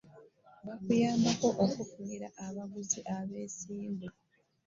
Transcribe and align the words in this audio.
Bakuyambako 0.65 1.45
okukufunira 1.51 2.27
abaguzi 2.45 2.99
abeesimbu. 3.15 4.07